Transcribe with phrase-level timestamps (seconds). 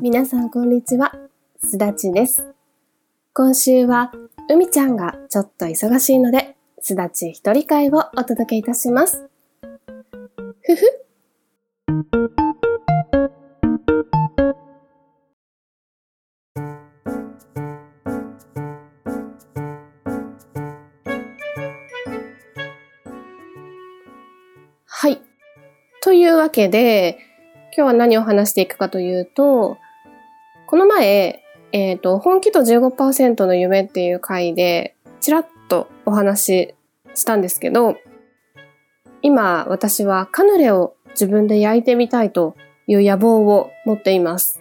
[0.00, 1.12] 皆さんこんにちは、
[1.62, 2.54] すだちです。
[3.32, 4.12] 今週は、
[4.50, 9.28] うみちゃんがちょっと忙しいので、すだち一人会をお届けいたします。
[10.62, 12.41] ふふ。
[26.52, 27.18] けで、
[27.76, 29.78] 今日は何を話していくかというと、
[30.66, 36.74] この前、えっ、ー、と、本気度15%の夢っていう回で、ちらっとお話し
[37.14, 37.96] したんですけど、
[39.22, 44.60] 今、私はカヌレを自分で焼いてみたいという野望を持っています。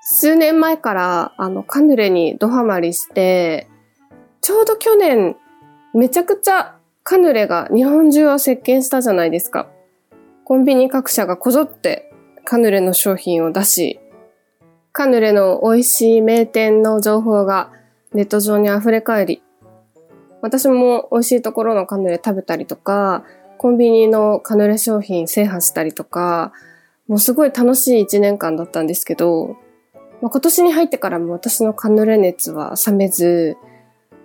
[0.00, 3.68] 数年前から、あの、カヌレにドハマりして、
[4.40, 5.36] ちょうど去年、
[5.94, 9.68] めちゃくちゃカヌレが日本中を席巻したじゃないですか。
[10.48, 12.10] コンビニ各社がこぞって
[12.46, 14.00] カヌレの商品を出し、
[14.92, 17.70] カヌレの美味しい名店の情報が
[18.14, 19.42] ネット上に溢れ返り、
[20.40, 23.24] 私も美味しいところのカヌレ食べたりとか、
[23.58, 26.54] コンビニのカヌレ商品制覇したりとか、
[27.08, 29.58] もうすごい楽しい一年間だったんですけど、
[30.22, 33.58] まあ、今年に入ってからも私のカヌレ熱は冷めず、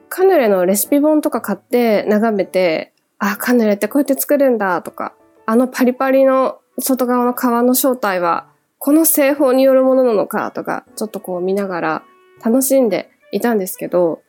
[0.07, 5.13] カヌレのレシピ本とか買って眺めて、あ、カヌレってこうやって作るんだとか、
[5.45, 8.47] あのパリパリの外側の皮の正体は、
[8.79, 12.03] この製法によるものなのかとか、ちょっとこう見ながら
[12.43, 14.21] 楽しんでいたんですけど、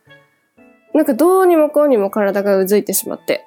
[0.92, 3.44] なんかどうにもこうにも体がうずいてしまって、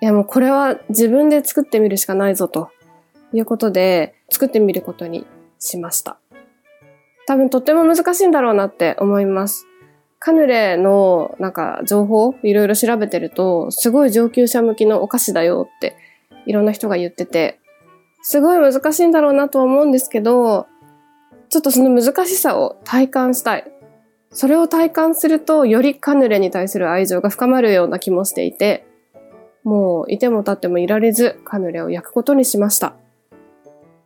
[0.00, 2.70] いやもうこれは自分で作ってみるしかないぞと
[3.32, 5.26] いうことで作ってみることに
[5.58, 6.18] しました。
[7.26, 9.66] 多分とっても難しいんだろうなって思います。
[10.18, 15.96] カヌレのなんか情報いろいろ調べてると、すごい上級者向きのお菓子だよって
[16.48, 17.60] いろんな人が言ってて、
[18.22, 20.66] すごい難しいんだろうなとは思うんですけど、
[21.50, 23.70] ちょっとその難しさを体感したい。
[24.30, 28.86] それを体感すると、よりカヌレに対する愛情が深まるような気もしていて、
[29.62, 32.94] もういても立ってもいられず、カヌレを焼くことにしました。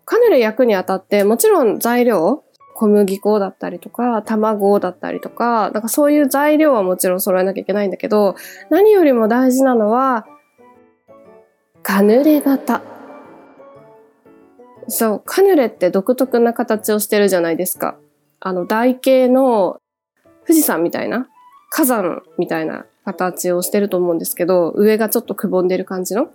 [0.04, 2.42] カヌレ焼くにあたって、もちろん材料、
[2.75, 8.34] 小麦粉だったりとか、卵だったりとか、なんかそういう材料はもちろん揃えなきゃいけないんだけど、
[8.70, 10.26] 何よりも大事なのは、
[11.82, 12.81] カヌレ型。
[14.88, 17.97] そう、カヌレって独特な形をしてるじゃないですか。
[18.41, 19.81] あの、台形の
[20.47, 21.28] 富士山みたいな、
[21.70, 26.28] 火山みたいな形をしてると思うんですけど、上がちょっとくぼんでる感じの。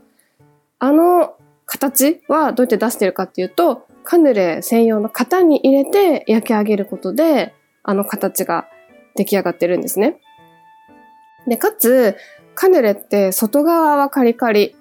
[0.80, 1.36] あの
[1.66, 7.54] 形はどうやって出してるかっていうと、カヌレ専用の型に入れて焼き上げることで、
[7.84, 8.68] あの形が
[9.16, 10.20] 出来上がってるんですね。
[11.46, 12.16] で、かつ、
[12.56, 14.77] カヌレって外側はカリカリ、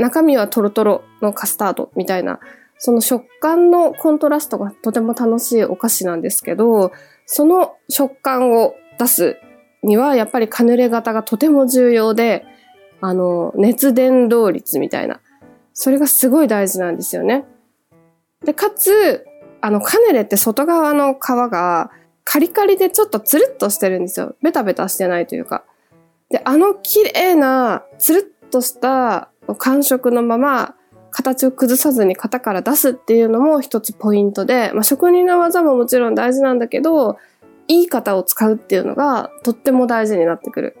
[0.00, 2.40] 中身はトロトロのカスタードみたいな、
[2.78, 6.92] その食感のコントラストがとても楽しいお菓子なんですけど、
[7.26, 9.36] その食感を出す
[9.82, 12.44] にはやっぱりカヌレ型がとても重要で、
[13.00, 15.20] あの、熱伝導率みたいな、
[15.72, 17.44] それがすごい大事なんですよね。
[18.44, 19.26] で、かつ、
[19.60, 21.90] あの、カヌレって外側の皮が
[22.24, 24.36] カリカリでちょっとツルッとしてるんですよ。
[24.42, 25.64] ベタベタしてないというか。
[26.30, 30.74] で、あの綺麗なツルッとした感触のまま
[31.10, 37.18] 形を崩さずに型から出すっていうのも一つポイントで、まあ、職人の技ももちろん大事なんだけど、
[37.68, 40.76] いい型を使うっていうのがとっても大事になってくる。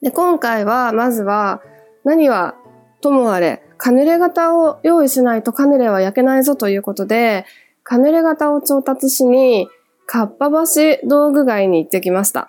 [0.00, 1.62] で、今回はまずは
[2.04, 2.54] 何は
[3.00, 7.44] ともあれカヌレ型を用意しないとカヌレは焼けないぞということで、
[7.82, 9.66] カヌレ型を調達しに、
[10.06, 12.48] かっぱ橋道具街に行ってきました。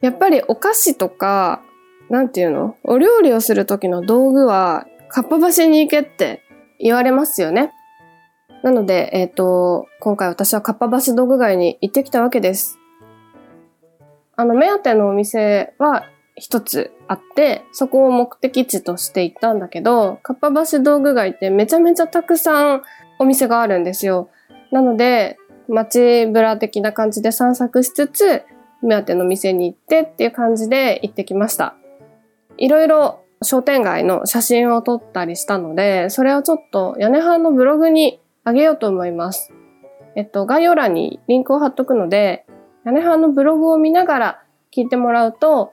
[0.00, 1.62] やっぱりお菓子とか、
[2.10, 2.76] なんていうの？
[2.84, 6.42] お料理をする時の道具は、かっぱ橋に行けって
[6.78, 7.72] 言われますよね。
[8.62, 12.78] なので、えっ、ー、と、今回私はかっぱ橋道具街に行ってきたわけです。
[14.36, 16.04] あの、目当てのお店は
[16.36, 22.82] 一つあって、そこを目的地として行ったんだけど、かっぱ橋道具街ってめちゃめちゃたくさん
[23.18, 24.30] お店があるんですよ。
[24.70, 25.36] なので、
[25.68, 28.42] 街ブラ的な感じで散策しつつ、
[28.82, 31.74] 目当ての店に行ってっていう感じで行ってきました。
[32.58, 39.52] いろいろ商店街の写真を撮ったりしたので、それをちょっと屋根班のブログにあげようと思います。
[40.16, 42.44] えっと、概要欄にリンクを貼っとくので、
[42.84, 44.42] 屋根班のブログを見ながら
[44.74, 45.72] 聞いてもらうと、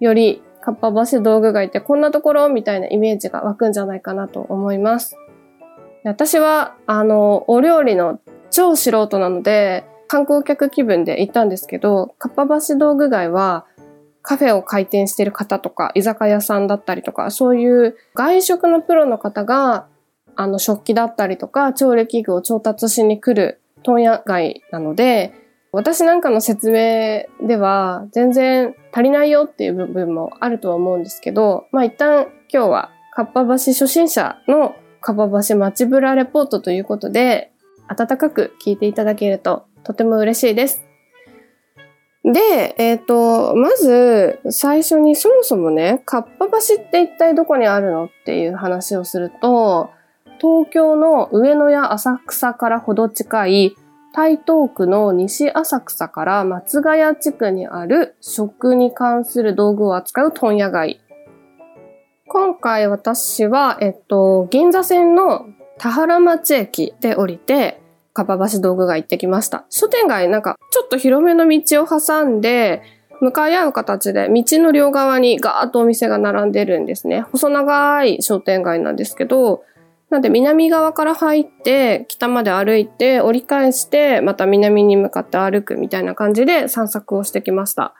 [0.00, 5.16] よりかっぱ橋道具街ってこんなところみたいなイメージが湧くんじゃないかなと思います。
[6.04, 13.66] 私は、あの、お料理の超素人なので、観光客気分で行ったんですけど、かっぱ橋道具街は、
[14.26, 19.86] カフェを開店してる方とか、居酒屋さんだったりとか、そういう外食のプロの方が、
[20.34, 25.32] あの、食器だったりとか、調理器具を調達しに来る問屋街なので、
[25.70, 37.52] 私なんかの説明では全然足りないよっていう部分もあるとは思うんですけど、まあ一旦今日はかっぱ橋初心者のかっぱ橋街ブラレポートということで、
[37.86, 40.85] 温かく聞いていただけるととても嬉しいです。
[42.26, 49.90] で、えっ、ー、と、まず最初にそもそもね、かっぱ橋って一体どこにあるのっていう話をすると、
[50.40, 53.76] 東京の上野や浅草からほど近い
[54.12, 61.00] 台東区の西浅草から松ヶ谷地区にある食に関する道具を扱う問屋街。
[62.26, 65.46] 今回私は、えっと、銀座線の
[65.78, 67.80] 田原町駅で降りて、
[68.16, 69.66] かっぱ橋道具街行ってきました。
[69.68, 72.82] 書店街なんかちょっと広めの道を挟んで、
[73.20, 77.20] 向かい合う形で道の両側にガーッとお店が並んでるんですね。
[77.20, 79.64] 細長い商店街なんですけど、
[80.08, 87.94] なんで南側から入って北まで歩いて折り返してまた南に向かって歩くみたいな感じで散策をしてきました。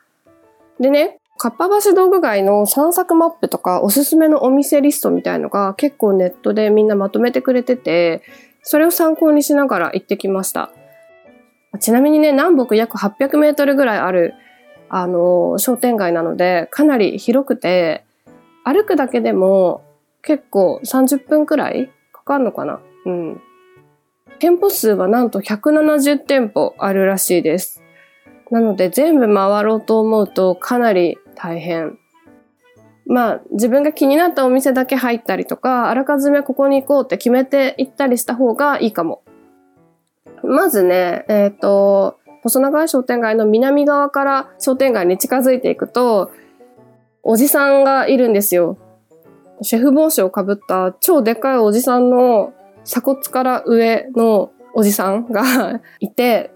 [0.79, 8.23] でね、かっぱ橋道具街の散策マップとかおすすめのお店リストみたいのが結構ネットでみんなまとめてくれてて、
[8.69, 10.73] それを参考にしながら行ってきました。
[11.79, 14.35] ちなみにね、南北約800メートルぐらいある、
[14.89, 18.05] あの、商店街なので、かなり広くて、
[18.65, 19.85] 歩くだけでも
[20.21, 23.41] 結構30分くらいかかるのかなうん。
[24.41, 27.85] 店舗数はなんと170店舗あるらしいです。
[28.51, 32.01] なので全部回ろうと思うとかなり大変。
[33.09, 39.23] まあ、自分が気になったお店だけ入ったりとか、あらかじめここに行こうって決めて行ったりした方がいいかも。
[40.43, 46.33] まずね、えっ、ー、と、細長い商店街の南側から商店街に近づいていくと、
[47.23, 48.77] おじさんがいるんですよ。
[49.63, 52.53] シェフ帽子をかぶった超でかいおじさんの
[52.85, 56.51] 鎖骨から上のおじさんがいて、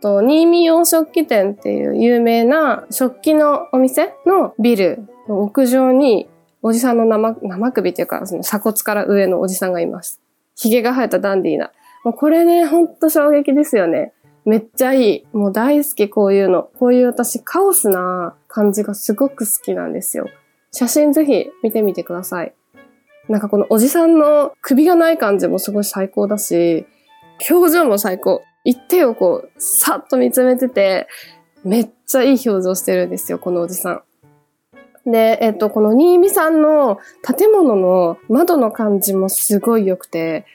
[0.00, 6.28] と、新見洋食器店っていう有名な食器のお店のビル屋上に、
[6.62, 10.20] おじさんの生生首っていうか、その鎖骨から上のおじさんがいます。
[10.56, 11.70] 髭が生えたダンディーな。
[12.04, 14.12] もうこれね、ほんと衝撃ですよね。
[14.44, 15.26] めっちゃいい。
[15.32, 16.68] もう大好き、こういうの。
[16.78, 20.28] こういう私、カオスな感じがすごく好きなんですよ。
[20.70, 22.54] 写真ぜひ見てみてください。
[23.28, 26.86] なんかこのおじさんの首がない感じもすごい最高だし、
[27.50, 28.42] 表情も最高。
[28.64, 31.08] 一定をこう、さっと見つめてて、
[31.64, 34.02] めっちゃいい表情してるんですよ、このおじさん。
[35.06, 40.46] で、えっと、この新見さんの建物の窓の感じもすごい良くて、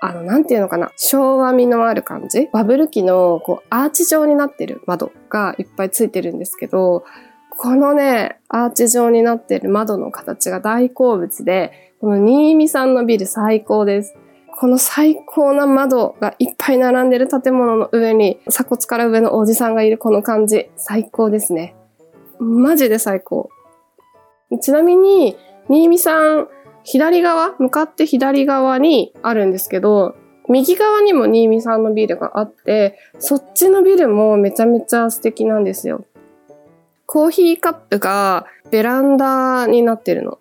[0.00, 2.48] あの、なんていうのかな、昭和味のある感じ？
[2.52, 7.04] バブル期の、こう、アーチ状になってる窓がいっぱいついてるんですけど、
[7.50, 14.14] このね、アーチ状になってる窓の形が大好物で、この新見さんのビル最高です。
[14.58, 21.74] この最高な窓がいっぱい並んでる建物の上に鎖骨から上のおじさんがいるこの感じ、最高ですね。
[22.38, 23.50] マジで最高。
[24.60, 25.36] ちなみに、
[25.68, 26.48] 新見さん、
[26.84, 30.14] 左側、向かって左側にあるんですけど、
[30.48, 36.04] 右側にも新見さんのビルがあって、そっちのビルもめちゃめちゃ素敵なんですよ。
[37.06, 40.38] コーヒーカップがベランダになってるの。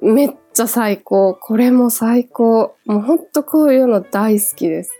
[0.00, 1.34] めっちゃ最高。
[1.34, 2.74] これも最高。
[2.84, 4.92] もうほんとこういうの大好きです。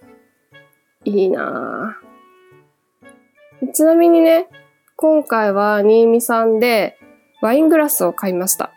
[1.05, 3.73] いいなぁ。
[3.73, 4.49] ちなみにね、
[5.03, 6.97] 今回は新見さんで
[7.41, 8.71] ワイングラスを買いました。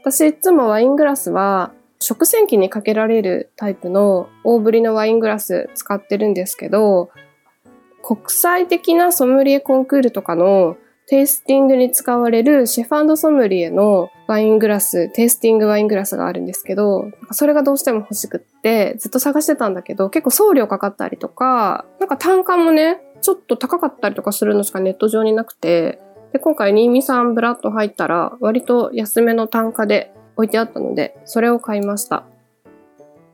[0.00, 7.10] 私いつもワイングラスは食洗機にかけられるタイプの大ぶりのワイングラス使ってるんですけど、
[8.00, 10.76] 国際的なソムリエコンクールとかの
[11.08, 25.98] テイスティングに使われるシェフソムリエのワイングラス、テイスティングワイングラスがあるんですけど、それがどうしても欲しくって、ずっと探してたんだけど、結構送料かかったりとか、なんか単価もね、ちょっと高かったりとかするのしかネット上になくて、
[26.32, 32.22] で、今回、新見さんブラッド入ったら、割と安めの単価で置いてあったので、それを買いました。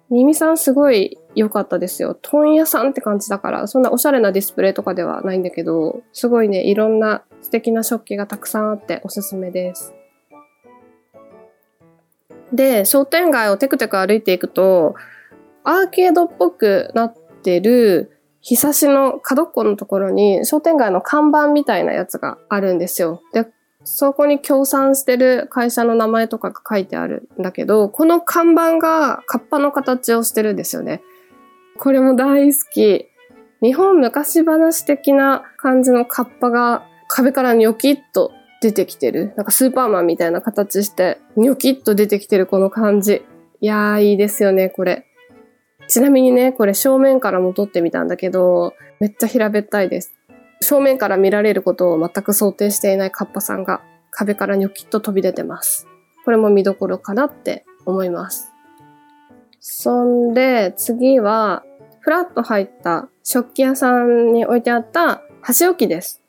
[0.09, 2.17] 新見さんすごい良かったですよ。
[2.23, 9.93] 問屋さんって感じだから、そんなおしゃれなディスプレイとかではないんだけど、すごいね、いろんな素敵な食器がたくさんあっておすすめです。
[12.51, 14.95] で、商店街をテクテク歩いていくと、
[15.65, 23.23] アーケードっぽくなってる日差しの角っこのところに商店街の看板みたいなやつがあるんですよ。
[23.33, 23.47] で、
[23.85, 31.03] そこに協賛してる会社の名前とかが書いてあるんだけど、この看板がカッパの形をしてるんですよね。
[31.79, 33.09] これも大好き。
[33.63, 39.35] 日本昔話的な感じのカッパが壁からニョキッと出てきてる。
[39.37, 43.25] なんかスーパーマンみたいな形して、ニョキッと出てきてるこの感じ。
[43.61, 45.07] いやー、いいですよね、これ。
[45.93, 50.15] ちなみにね、これ正面からも撮ってみたんだけど、めっちゃ平べったいです。
[50.63, 55.87] 正面から見られることを全く想定していないカッパさんが壁からニョキッと飛び出てます。
[56.25, 58.51] これも見どころかなって思います。
[59.61, 61.63] そんで、次は、
[62.01, 66.23] フラッと入った食器屋さんに置いてあった箸置きです。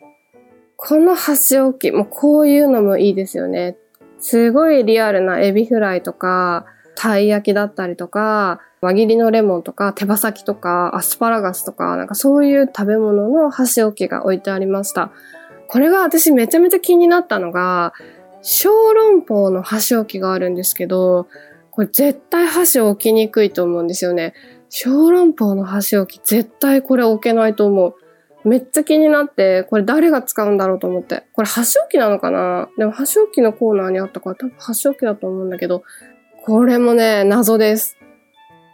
[0.76, 3.78] この箸置き、もうこういうのもいいですよね。
[4.20, 6.66] すごいリアルなエビフライとか、
[6.96, 15.12] たい焼きだったりとか、輪切りのレモンとか、手羽先とか、アスパラガスとか、なんかそういう食べ物の箸置きが置いてありました。
[15.68, 17.94] これが私めちゃめちゃ気になったのが、
[18.42, 21.28] 小籠包の箸置きがあるんですけど、
[21.72, 24.34] これ絶対箸置きにくいと思うんですよね。
[24.70, 27.96] 小籠包の箸置き絶対これ置けないと思う。
[28.48, 31.24] めっちゃ気になって、これ誰が使うんだろうと思って。
[31.32, 32.68] これ箸置きなのかな？
[32.78, 35.84] でも箸置きのコーナーにあったから多分箸置きだと思うんだけど、
[36.46, 37.98] これもね、謎です。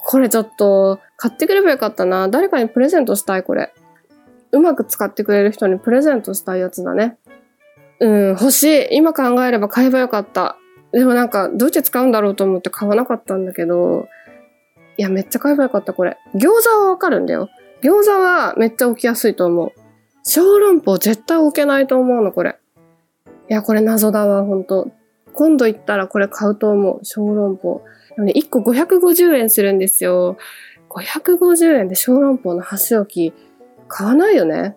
[0.03, 2.27] これちょっと、買ってくればよかったな。
[2.27, 3.71] 誰かにプレゼントしたい、これ。
[4.51, 7.17] うまく使ってくれる人にプレゼントしたいやつだね。
[7.99, 8.87] うん、欲しい。
[8.91, 10.57] 今考えれば買えばよかった。
[10.91, 14.07] でもなんか、どうやって使うんだろうと思って買わなかったんだけど、
[14.97, 16.17] いや、めっちゃ買えばよかった、これ。
[16.33, 17.49] 餃子はわかるんだよ。
[17.83, 19.71] 餃子はめっちゃ置きやすいと思う。
[20.23, 22.57] 小籠包絶対置けないと思うの、これ。
[23.47, 24.89] いや、これ謎だわ、ほんと。
[25.39, 26.99] 今度行ったらこれ買うと思う。
[27.03, 27.81] 小籠包。
[28.09, 30.35] でもね、1個550円するんですよ。
[30.89, 33.33] 550円で小籠包の箸置き、
[33.87, 34.75] 買わないよね。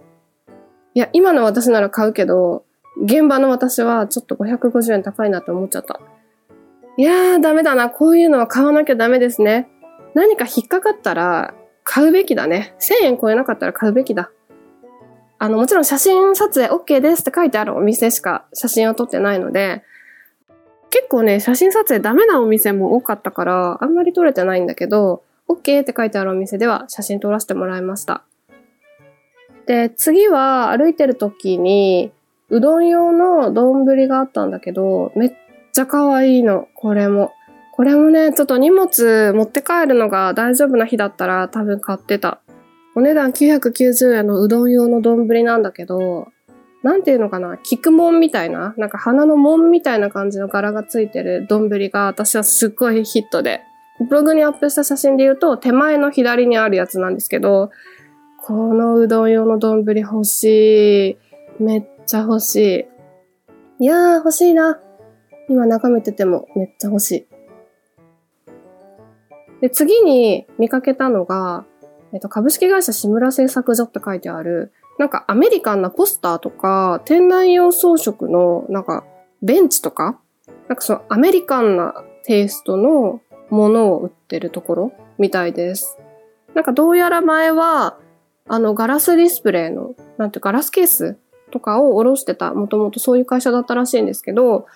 [0.95, 2.65] いや、今の私なら買うけど、
[3.03, 5.99] 現場の私はちょっと550円高いなって思っちゃった。
[6.97, 7.91] いやー、ダメだな。
[7.91, 9.69] こういうのは買わなきゃダメですね。
[10.15, 12.77] 何か引っかかったら買うべきだね。
[12.79, 14.31] 1000円超えなかったら買うべきだ。
[15.41, 19.83] あの、もちろん写真撮影 OK ですって書いてあるお店しか写真を撮ってないので、
[20.93, 28.25] 結構ね、写真撮影ダメなお店も多かったから、あんまり撮れてないんだけど、OK って書いてあるお店では写真撮らせてもらいました。
[29.65, 32.13] で、次は歩いてる時に、
[32.51, 35.33] うどん用の丼があったんだけど、めっ
[35.73, 37.33] ちゃ可愛いの、これも。
[37.75, 42.43] これもね、ちょっと荷物持って帰るのが大丈夫な日だったら多分買ってた。
[42.95, 46.29] お値段990円のうどん用の丼なんだけど、
[46.83, 53.63] なんていうのかな、菊門みたいな、なんか花の門みたいな感じの柄がついてる丼が私はすっごいヒットで、
[54.09, 57.71] ブログにアップした写真で言うと手前の左にあるやつなんですけど、
[58.45, 61.63] このうどん用の丼欲しい。
[61.63, 62.89] めっちゃ欲し
[63.79, 63.85] い。
[63.85, 64.81] いやー欲しいな。
[65.49, 67.27] 今眺めててもめっちゃ欲しい。
[69.61, 71.65] で、次に見かけたのが、
[72.13, 79.05] えっと、株式会社志村製作所って書いてある、なんかアメリカンなポスターとか、店内用装飾の、なんか、
[79.43, 80.21] ベンチとか、
[80.69, 81.95] なんかそのアメリカンな
[82.25, 83.21] テイストの
[83.51, 85.99] ものを売ってるところみたいです。
[86.55, 87.99] なんかどうやら前は、
[88.49, 91.17] あのガラスディスプレイの、なんていうガラスケース
[91.51, 94.67] とかを下ろしてた、もともとそういう会社だったらしいんですけど、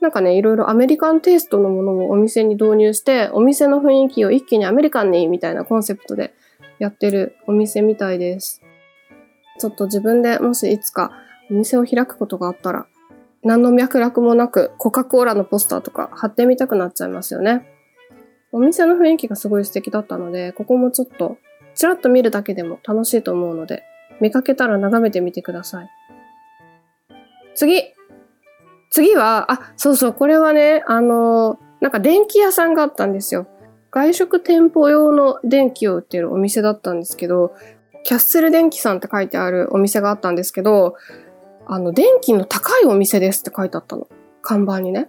[0.00, 6.34] なんかね、いろいろアメリカンテイストのものをお店に導入して、お店の雰囲気を一気にアメリカンにみたいなコンセプトで
[6.78, 8.63] やってるお店みたいです。
[9.58, 11.12] ちょっと自分でもしいつか
[11.50, 12.86] お店を開くことがあったら、
[13.42, 17.66] 何の脈絡もなくコカ・コーラのポスターとか貼ってみたくなっちゃいますよね。
[18.52, 21.38] お店の雰囲気がすごい素敵だったので、ここもちょっと
[21.74, 23.82] ちらっと見るだけでも楽しいと思うので、
[24.20, 25.90] 見かけたら眺めてみてください。
[27.54, 27.82] 次
[28.90, 33.48] 次は、あ、そうそう、これはね、あの、なんか電気屋さんがあったんですよ。
[33.90, 37.54] 外食店舗用の電気を売ってるお店だったんですけど、
[38.04, 40.96] キャッスル電気さんって書いてあるお店があったんですけど、
[41.66, 44.06] あの、電気の高いお店ですって書いてあったの。
[44.42, 45.08] 看板にね。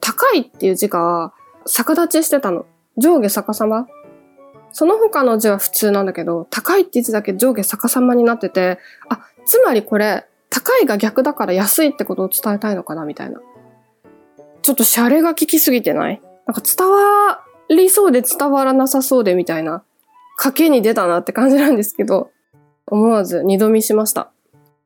[0.00, 1.34] 高いっていう字が
[1.66, 2.66] 逆立ちしてたの。
[2.96, 3.88] 上下逆さま。
[4.70, 8.78] その他の字は普通なんだけど、高いって字だけ上下逆さまになってて、
[9.08, 13.40] あ、つまりこれ、高いが逆だから安いってことを伝えたいのかなみたいな。
[14.62, 16.22] ちょっとシャレが効きすぎてない？
[16.46, 19.82] なんか伝わりそうで伝わらなさそうでみたいな、
[20.38, 22.30] 賭けに出たなって感じなんですけど、
[22.86, 24.30] 思わず二度見しました。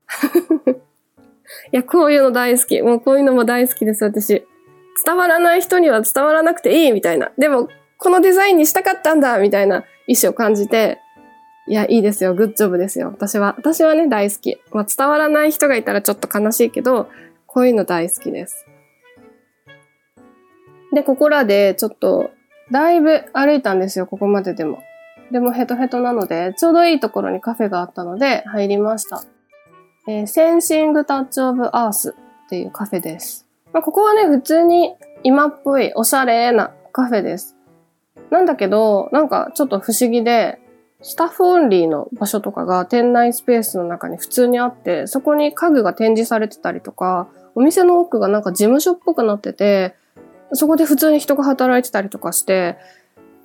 [1.73, 2.81] いや、こういうの大好き。
[2.83, 4.47] もうこういうのも大好きです、私。
[5.05, 7.33] 伝わらない人には伝わらなくていいみたいな。
[7.39, 7.69] でも、
[7.99, 10.99] このデザインにしたかったんだみたいな意思を感じて、
[11.69, 12.35] いや、いいですよ。
[12.35, 13.09] グッジョブですよ。
[13.09, 14.59] 私は、私はね、大好き。
[14.73, 17.09] まあ、伝わらない人がいたらちょっと悲しいけど、
[17.47, 18.67] こういうの大好きです。
[20.93, 22.31] で、ここらでちょっと、
[22.71, 24.83] だいぶ歩いたんですよ、ここまででも。
[25.33, 29.25] でもヘトヘトなので、ちょうどいいところにカフェがあったので入りました。
[30.07, 32.15] えー、 Sensing Touch of Earth
[32.47, 33.47] っていうカフェです。
[33.73, 37.57] まあ、ここはね、普通に今っぽいおしゃれなカフェです。
[38.31, 40.61] なんだけど、なんかちょっと不思議で、
[41.01, 49.95] staff only の場所とかが店内スペースの中に普通にあって、そこに家具が展示されてたりとか、お店の奥がなんか事務所っぽくなってて、
[50.53, 52.77] そこで普通に人が働いてたりとかして、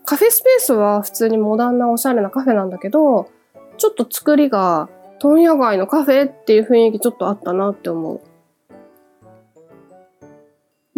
[0.08, 3.30] カフェスペースは普通にモダンなおしゃれなカフェなんだけど、
[3.78, 4.88] ちょっと作りが
[5.20, 8.22] 問屋街のカフェっていう雰囲気ちょっとあったなって思う。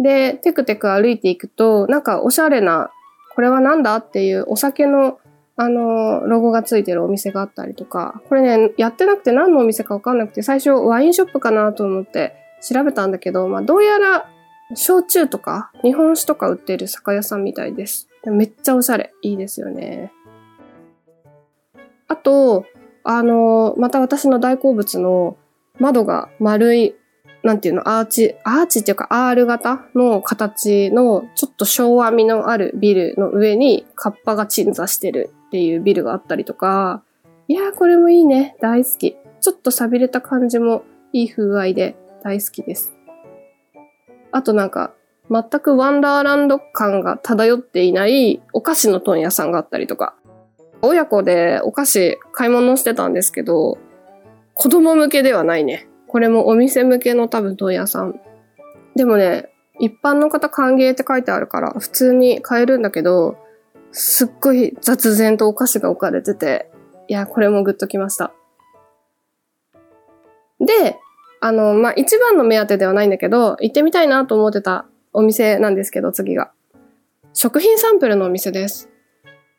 [0.00, 2.92] で、テクテク歩いていくと、なんかおしゃれな、
[3.34, 5.18] これはなんだっていうお酒の
[5.56, 14.30] あの、ロゴがついてるお店があったりとか、これね、やってなくて何のお店かわかんなくて、最初ワインショップかなと思って調べたんだけど、まあどうやら
[14.74, 18.08] 焼酎とか日本酒とか売ってる酒屋さんみたいです。
[18.24, 19.12] めっちゃおしゃれ。
[19.22, 20.12] いいですよね。
[22.08, 22.66] あと、
[23.04, 25.36] あの、また私の大好物の
[25.78, 26.94] 窓が丸い、
[27.42, 37.02] なんていうの、アーチ、アーチっていうか R 型の形のちょっと昭和味のあるビルの上にカッパが鎮座してるっていうビルがあったりとか、
[37.48, 38.56] いやーこれもいいね。
[38.60, 39.16] 大好き。
[39.40, 42.92] ちょっと錆びれた感じもいい風合いで大好きです。
[44.32, 44.92] あとなんか、
[45.30, 50.14] 全くワンダーランド感が漂っていないお菓子の問屋さんがあったりとか、
[50.82, 53.78] 親子でお菓子買い物してたんですけど、
[54.54, 55.88] 子供向けではないね。
[56.08, 58.20] これもお店向けの多分問屋さん。
[58.96, 63.36] でもね、一般の方歓迎って書いてあるから普通に買えるんだけど、
[63.92, 66.70] すっごい雑然とお菓子が置かれてて、
[67.08, 68.32] いや、これもグッときました。
[70.58, 70.98] で、
[71.40, 76.52] あの、まあ、一番の目当てではないんだけど、行ってみたいなと思ってたお店なんですけど、次が。
[77.32, 78.90] 食品サンプルのお店です。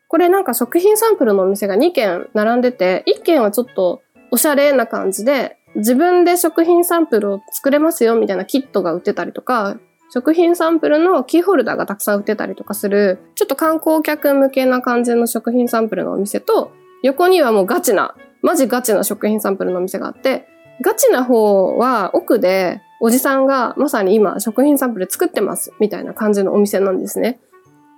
[0.08, 9.78] これなんか食品サンプルのお店が2軒並んでて、1軒はちょっとおしゃれな感じで、自分で食品サンプルを作れますよみたいなキットが売ってたりとか、
[10.10, 16.72] 食品サンプルのキーホルダーがたくさん売ってたりとかする、ちょっと観光客向けな感じの食品サンプルのお店と、
[17.02, 20.46] 横にはもうガチな、マジガチな食品サンプルのお店があって、
[20.80, 27.40] ガチな方は奥でおじさんがまさに今食品サンプル作ってますみたいな感じのお店なんですね。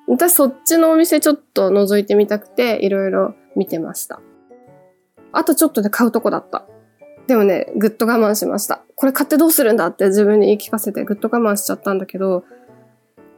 [0.07, 4.21] 私そっちのお店ちょっと覗いてみたくていろいろ見てました。
[5.33, 6.67] あとちょっとで買うとこだった。
[7.27, 8.83] でもね、ぐっと我慢しました。
[8.97, 12.45] これ買ってどうするんだって自分に言い聞かせてぐっと我慢しちゃったんだけど、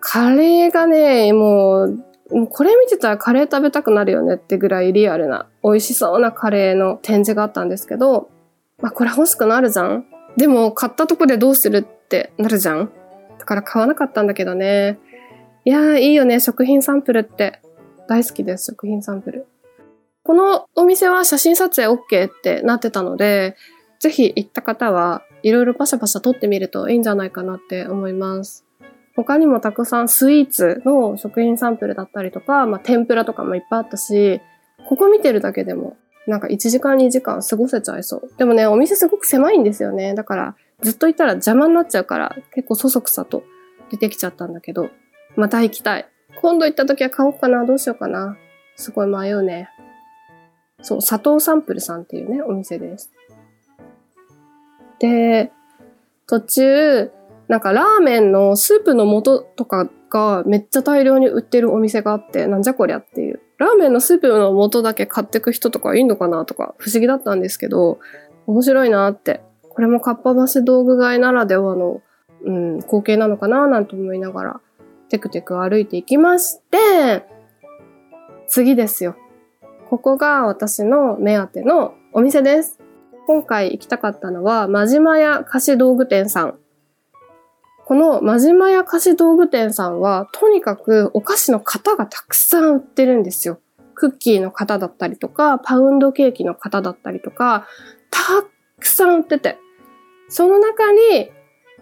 [0.00, 8.28] カレーがね、もう、もうこれ見てたらカレー食べたくなるよねってぐらいリアルな、美味しそうなカレーの展示があったんですけど、
[8.80, 12.90] まあこれ欲しくなるじゃんでも買ったとこでどうするってなるじゃん
[13.38, 14.98] だから買わなかったんだけどね。
[15.64, 17.60] いやーいいよね、食品サンプルって。
[18.08, 19.46] 大好きです、食品サンプル。
[20.22, 23.56] このお店は写真撮影 OK ってなってたので、
[23.98, 28.64] ぜひ行った方はいろいろパシャパシャ撮ってみるといいんじゃないかなって思います。
[29.16, 34.40] 他にもたくさんスイーツの食品サンプルだったりとか、まあ、天ぷらとかもいっぱいあったし、
[34.88, 38.30] ここ見てるだけでもなんか1時間2時間過ごせちゃいそう。
[38.36, 40.14] でもね、お店すごく狭いんですよね。
[40.14, 43.44] だから、ずっといたら邪魔になっちゃうから、結構そそくさと
[43.90, 44.90] 出てきちゃったんだけど、
[45.36, 46.08] また行きたい。
[46.40, 48.36] 今度行った時は買おうかな、どうしようかな。
[48.76, 49.70] すごい迷うね。
[50.82, 53.12] そう、砂糖サンプルさんっていうね、お店です。
[54.98, 55.52] で、
[56.26, 57.10] 途中、
[57.48, 63.40] なんかラーメンのスープの素とかがめっちゃ大量に売ってるお店があって、なんじゃこりゃっていう。
[63.58, 67.98] ラーメンのスープの素だけ買ってく人とかいいのかなとか不思議だったんですけど、
[68.46, 69.40] 面白いなって。
[69.70, 72.00] これもかっぱ橋道具街ならではの、
[72.44, 74.60] うん、光景なのかななんて思いながら、
[75.08, 77.26] テクテク歩いていきまして、
[78.48, 79.16] 次ですよ。
[79.88, 82.78] ここが私の目当てのお店です。
[83.26, 86.58] 今回行きたかったのは、まじまや菓子道具店さん。
[87.86, 93.60] このまじまや菓子道具店さんは、とにかくお菓子の型がたくさん売ってるんですよ。
[93.94, 97.68] クッキーの型だったりとか、パウンドケーキの型だったりとか、
[98.10, 98.44] た
[98.80, 99.58] くさん売ってて。
[100.28, 101.30] その中に、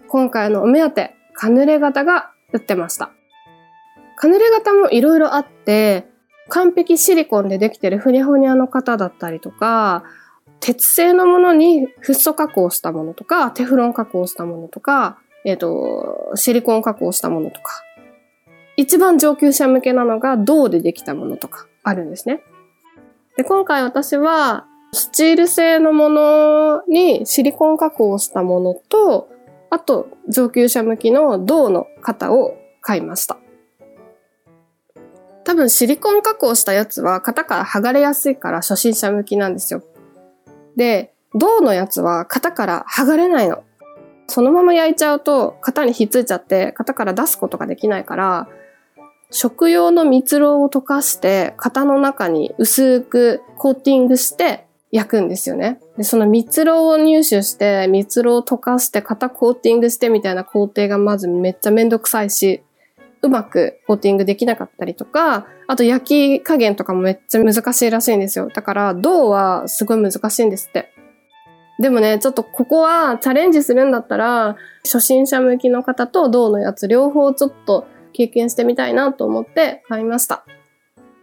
[0.07, 3.09] 今回のお目当て、カヌレ型が売ってました。
[4.15, 6.07] カヌレ型もいろいろあって、
[6.49, 10.03] 完璧シリコンでできてるふにゃふにゃの型だったりとか、
[10.59, 17.83] 鉄製のものにフッ素加工したものとか、テフロン加工したものとか、えっ、ー、と、シリコン加工したものとか、
[18.75, 22.41] 一番上級者向けなのが銅でできたものとかあるんですね。
[23.37, 29.29] で、今回私は、スチール製のものにシリコン加工したものと、
[29.69, 33.37] あと上級者向きの銅の型を買いました。
[35.43, 39.83] 多分シリコン加工したやつは型から剥がれやすいから初心者向きなんですよ。
[40.77, 43.63] で、銅のやつは型から剥がれないの。
[44.27, 48.47] そのまま焼いちゃうと型にひっついちゃって型から出すことができないから、
[49.31, 55.79] 食用の蜜蝋を溶かして型の中に薄くコーティングして焼くんですよね。
[55.97, 62.61] で、その蜜蝋を入手して蜜蝋を溶かして型コーティングしてみたいな工程がまずめっちゃめんどくさいし、
[63.21, 68.49] うまくコーティングできなかったりとか、あと焼き加減とかもめっちゃ難しいらしいんですよ。
[68.53, 70.93] だから銅はすごい難しいんですって。
[71.79, 80.45] でもね、ちょっとここはチャレンジするんだったら、初心者向きの方と銅のやつ両方ちょっと経験してみたいなと思って買いました。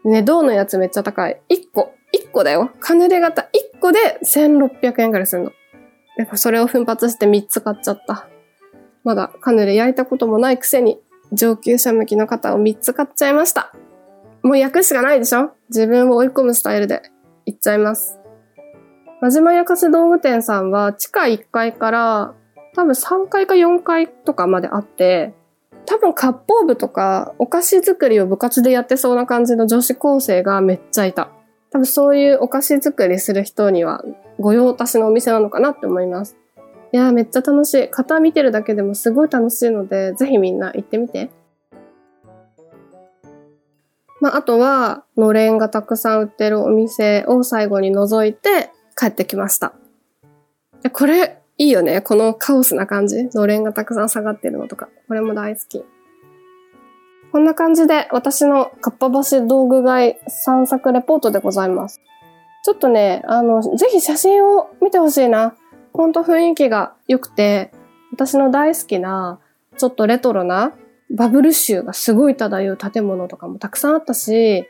[0.04, 1.40] ね、銅のやつめっちゃ高い。
[1.48, 2.70] 1個、1個だよ。
[2.80, 5.52] カヌレ型1個で1600円くらいするの。
[6.18, 8.28] で、それを奮発して3つ買っちゃった。
[9.04, 11.00] まだカヌレ焼いたこともないくせに
[11.32, 13.72] 上級者向きの方を3つ買っちゃいました。
[14.42, 17.02] もう焼くしかないでしょ自分を追い込むスタイルで
[17.46, 18.21] いっちゃいます。
[19.22, 22.34] 真島焼かせ道具店さんは地下1階から
[22.74, 25.32] 多分3階か4階とかまであって、
[25.86, 31.30] 多分割烹部とかお菓子作りを部活でやってそうな感じの女子高生がめっちゃいた。
[31.70, 34.02] 多分そういうお菓子作りする人には
[34.40, 36.36] 御用達のお店なのかなって思います。
[36.92, 37.88] いやーめっちゃ楽しい。
[37.92, 41.30] 型見てるだけでもすごい楽しいので、ぜひみんな行ってみて。
[44.20, 49.72] まあ、あとは、のれんがたくさん売ってるお店を最後に覗いて帰ってきました。
[50.92, 52.00] これ、いいよね。
[52.00, 53.24] このカオスな感じ。
[53.34, 54.88] のれんがたくさん下がってるのとか。
[55.06, 55.84] これも大好き。
[57.30, 62.00] こんな感じで私のかっぱ橋道具街散策レポートでございます。
[62.64, 65.54] ちょっとね、あの、ぜひ写真を見てほしいな。
[65.92, 67.72] ほんと雰囲気が良くて、
[68.12, 69.40] 私の大好きな、
[69.78, 70.72] ちょっとレトロな
[71.10, 74.68] バブル集がすごい漂う建物とかもたくさんあったし、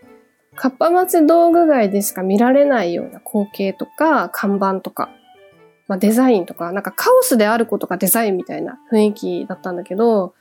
[0.54, 5.10] かっぱ町道具街でしか見られないような光景とか、看板とか、
[5.88, 10.34] まあ、デザインとか、なんかカオスであることがデザインみたいな雰囲気だったんだけど、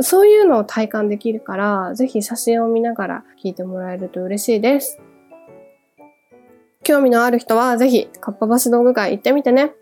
[0.00, 5.00] そういうのを体感できるから、ぜひ写真を見ながら聞いてもらえると嬉しいです。
[6.84, 9.72] 興味のある人はぜひ、かっぱ橋道具街行ってみてね。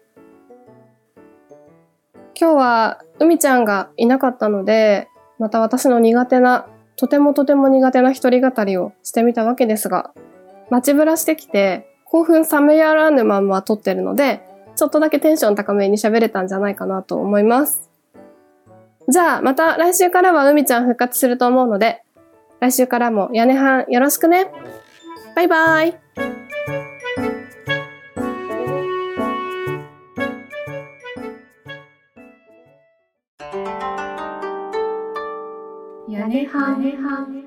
[2.39, 6.67] 今日は、海ちゃんがいなかったので、また私の苦手な、
[6.97, 10.13] とてもとても苦手な一人語りをしてみたわけですが、
[10.71, 14.41] 待ちぶらしてきて、興奮冷めやらぬまま撮ってるので、
[14.77, 17.91] ちょっとだけテンション高めに喋れたんじゃないかなと思います。
[19.09, 22.03] じゃあ、また来週からは海ちゃん復活すると思うので、
[22.61, 24.51] 来週からも屋根班よろしくね。
[25.35, 26.06] バイバーイ。
[36.57, 37.45] 屋根はね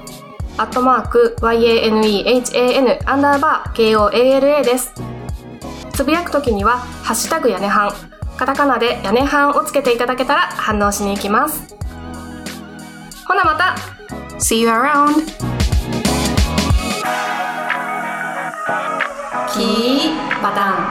[0.58, 4.94] アットマーク yanehan アンダーバー koala です。
[5.94, 7.92] つぶやくときには、ハッシュタグ屋根半、
[8.38, 11.76] カタカナで屋根半をつけていただけたら反応しに行きます。
[13.26, 13.76] ほなまた
[14.40, 15.69] See you around!
[19.60, 20.89] 디 마당.